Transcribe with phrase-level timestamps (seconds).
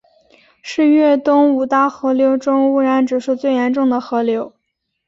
[0.63, 4.51] 是粤东五大河流中污染指数最严重的河流。